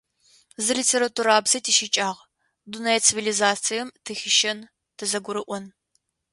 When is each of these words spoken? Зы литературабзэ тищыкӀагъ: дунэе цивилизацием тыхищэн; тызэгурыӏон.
Зы 0.63 0.71
литературабзэ 0.79 1.57
тищыкӀагъ: 1.63 2.19
дунэе 2.71 2.99
цивилизацием 3.05 3.87
тыхищэн; 4.05 4.59
тызэгурыӏон. 4.97 5.65